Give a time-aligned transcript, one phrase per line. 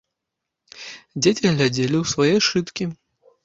[1.21, 2.93] Дзеці глядзелі ў свае сшыткі.